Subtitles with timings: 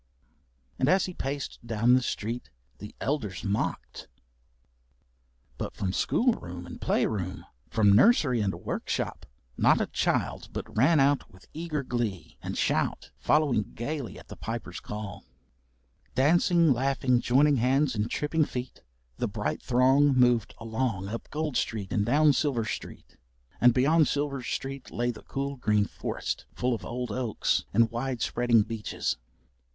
[0.79, 4.07] And as he paced down the streets the elders mocked,
[5.59, 9.27] but from school room and play room, from nursery and workshop,
[9.57, 14.35] not a child but ran out with eager glee and shout following gaily at the
[14.35, 15.23] Piper's call.
[16.15, 18.81] Dancing, laughing, joining hands and tripping feet,
[19.17, 23.17] the bright throng moved along up Gold Street and down Silver Street,
[23.61, 28.23] and beyond Silver Street lay the cool green forest full of old oaks and wide
[28.23, 29.17] spreading beeches.